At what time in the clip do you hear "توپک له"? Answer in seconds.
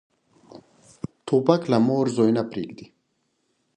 1.27-1.77